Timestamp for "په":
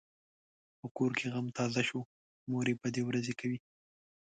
0.79-0.87